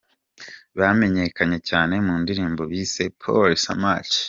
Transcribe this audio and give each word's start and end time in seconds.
bamenyekanye 0.79 1.57
cyane 1.69 1.93
mu 2.05 2.13
ndirimbo 2.21 2.61
bise 2.71 3.03
Pole 3.21 3.55
Samaki. 3.63 4.17